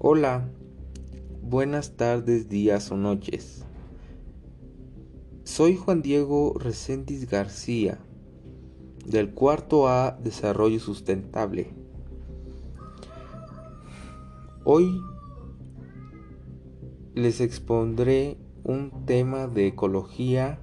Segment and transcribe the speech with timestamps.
[0.00, 0.48] Hola,
[1.42, 3.64] buenas tardes, días o noches.
[5.42, 7.98] Soy Juan Diego Reséndiz García,
[9.04, 11.74] del cuarto A Desarrollo Sustentable.
[14.62, 15.02] Hoy
[17.14, 20.60] les expondré un tema de ecología,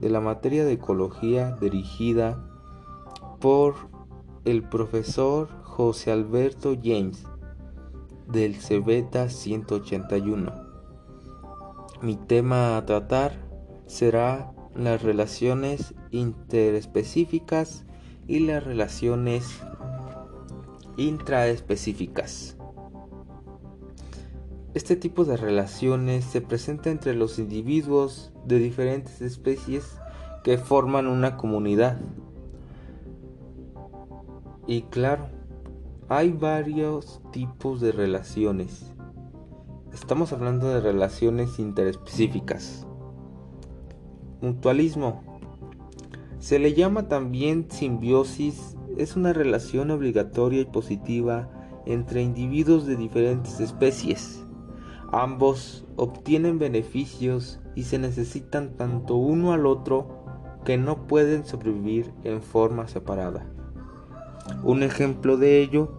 [0.00, 2.48] de la materia de ecología dirigida
[3.40, 3.74] por
[4.44, 7.26] el profesor José Alberto James
[8.28, 10.52] del Cebeta 181.
[12.02, 13.32] Mi tema a tratar
[13.86, 17.84] será las relaciones interespecíficas
[18.26, 19.60] y las relaciones
[20.96, 22.56] intraespecíficas.
[24.74, 29.98] Este tipo de relaciones se presenta entre los individuos de diferentes especies
[30.42, 32.00] que forman una comunidad.
[34.66, 35.28] Y claro,
[36.08, 38.92] hay varios tipos de relaciones.
[39.92, 42.86] Estamos hablando de relaciones interespecíficas.
[44.42, 45.22] Mutualismo.
[46.38, 48.76] Se le llama también simbiosis.
[48.98, 51.48] Es una relación obligatoria y positiva
[51.86, 54.44] entre individuos de diferentes especies.
[55.10, 60.24] Ambos obtienen beneficios y se necesitan tanto uno al otro
[60.64, 63.53] que no pueden sobrevivir en forma separada.
[64.62, 65.92] Un ejemplo de ello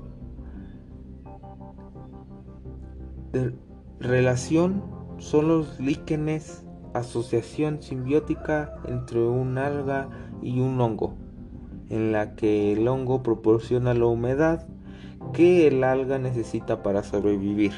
[3.32, 3.54] de
[4.00, 4.84] relación
[5.18, 10.10] son los líquenes, asociación simbiótica entre un alga
[10.42, 11.16] y un hongo,
[11.90, 14.68] en la que el hongo proporciona la humedad
[15.34, 17.74] que el alga necesita para sobrevivir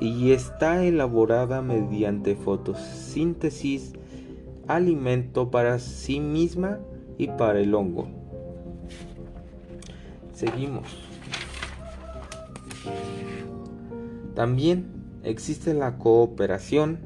[0.00, 3.92] y está elaborada mediante fotosíntesis
[4.66, 6.78] alimento para sí misma
[7.18, 8.23] y para el hongo.
[10.34, 10.84] Seguimos.
[14.34, 16.98] También existe la cooperación.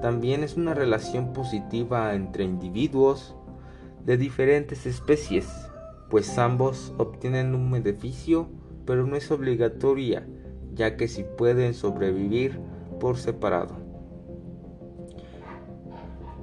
[0.00, 3.34] También es una relación positiva entre individuos
[4.04, 5.46] de diferentes especies,
[6.08, 8.48] pues ambos obtienen un beneficio,
[8.86, 10.26] pero no es obligatoria,
[10.74, 12.58] ya que si pueden sobrevivir
[12.98, 13.76] por separado.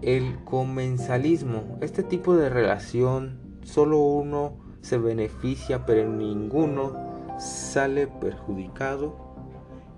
[0.03, 6.93] El comensalismo, este tipo de relación, solo uno se beneficia pero ninguno
[7.39, 9.27] sale perjudicado.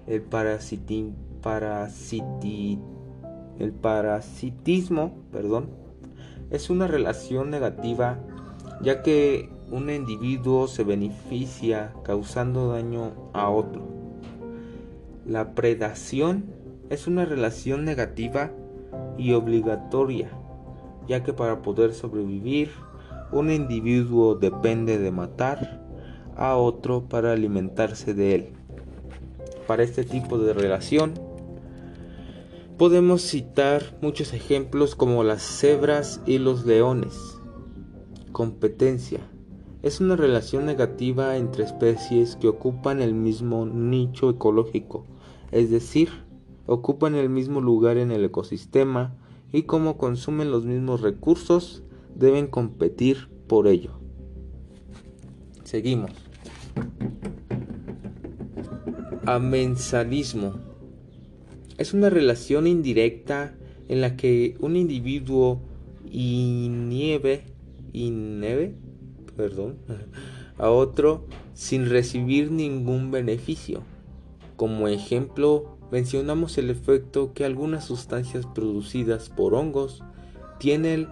[0.08, 0.24] El,
[3.60, 5.70] el parasitismo perdón,
[6.50, 8.20] es una relación negativa
[8.82, 13.88] ya que un individuo se beneficia causando daño a otro.
[15.26, 16.46] La predación
[16.90, 18.52] es una relación negativa
[19.18, 20.30] y obligatoria,
[21.08, 22.72] ya que para poder sobrevivir
[23.32, 25.86] un individuo depende de matar
[26.36, 28.54] a otro para alimentarse de él.
[29.68, 31.14] Para este tipo de relación
[32.78, 37.38] podemos citar muchos ejemplos como las cebras y los leones.
[38.32, 39.20] Competencia.
[39.82, 45.06] Es una relación negativa entre especies que ocupan el mismo nicho ecológico,
[45.52, 46.10] es decir,
[46.68, 49.16] ocupan el mismo lugar en el ecosistema
[49.52, 51.84] y como consumen los mismos recursos,
[52.20, 54.00] deben competir por ello.
[55.64, 56.12] Seguimos.
[59.26, 60.54] Amensalismo.
[61.78, 63.56] Es una relación indirecta
[63.88, 65.62] en la que un individuo
[66.12, 67.44] inhibe,
[67.94, 68.76] inhibe
[69.40, 69.78] perdón,
[70.58, 73.84] a otro sin recibir ningún beneficio.
[74.58, 80.04] Como ejemplo, mencionamos el efecto que algunas sustancias producidas por hongos
[80.60, 81.08] tienen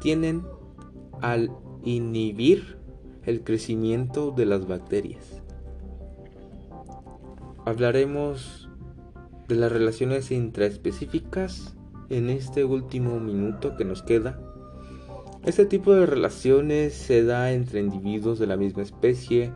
[0.00, 0.44] tienen
[1.20, 1.50] al
[1.82, 2.78] inhibir
[3.24, 5.42] el crecimiento de las bacterias.
[7.64, 8.68] Hablaremos
[9.48, 11.76] de las relaciones intraespecíficas
[12.08, 14.40] en este último minuto que nos queda.
[15.44, 19.52] Este tipo de relaciones se da entre individuos de la misma especie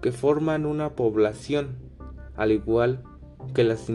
[0.00, 1.76] que forman una población,
[2.36, 3.02] al igual
[3.54, 3.90] que las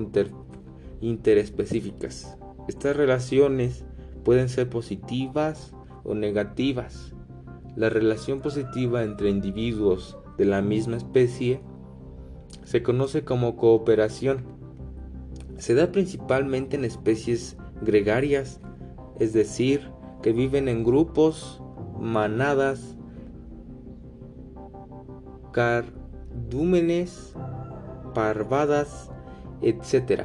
[1.01, 2.38] interespecíficas.
[2.68, 3.86] Estas relaciones
[4.24, 5.74] pueden ser positivas
[6.07, 7.13] o negativas.
[7.75, 11.62] La relación positiva entre individuos de la misma especie
[12.63, 14.45] se conoce como cooperación.
[15.57, 18.59] Se da principalmente en especies gregarias,
[19.19, 21.62] es decir, que viven en grupos,
[22.00, 22.98] manadas,
[25.51, 27.33] cardúmenes,
[28.13, 29.12] parvadas,
[29.62, 30.24] etc.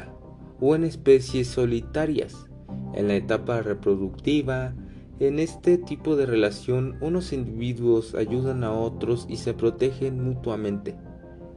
[0.61, 2.49] o en especies solitarias.
[2.95, 4.75] En la etapa reproductiva,
[5.23, 10.97] en este tipo de relación unos individuos ayudan a otros y se protegen mutuamente.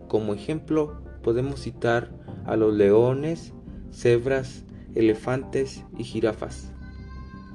[0.08, 2.12] Como ejemplo podemos citar
[2.46, 3.54] a los leones,
[3.90, 6.74] cebras, elefantes y jirafas.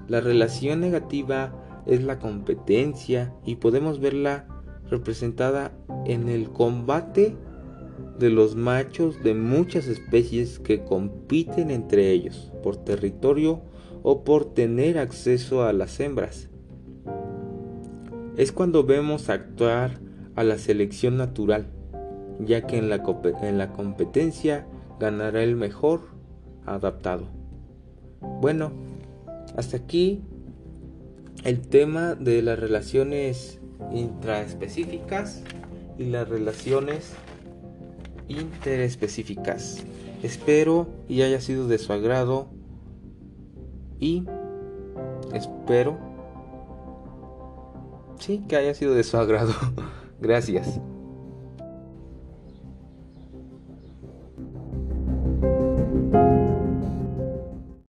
[0.09, 1.55] La relación negativa
[1.87, 4.49] es la competencia y podemos verla
[4.91, 5.73] representada
[6.07, 7.37] en el combate
[8.19, 13.63] de los machos de muchas especies que compiten entre ellos por territorio
[14.03, 16.49] o por tener acceso a las hembras.
[18.37, 20.01] Es cuando vemos actuar
[20.37, 21.67] a la selección natural,
[22.41, 23.03] ya que en la,
[23.43, 24.67] en la competencia
[24.99, 26.03] ganará el mejor
[26.65, 27.27] adaptado.
[28.41, 28.73] Bueno,
[29.57, 30.23] hasta aquí
[31.45, 33.61] el tema de las relaciones
[33.93, 35.43] intraespecíficas
[35.99, 37.13] y las relaciones
[38.29, 39.85] interespecíficas.
[40.23, 42.49] Espero y haya sido de su agrado
[44.01, 44.25] y
[45.33, 45.99] espero
[48.19, 49.53] sí que haya sido de su agrado.
[50.21, 50.81] Gracias.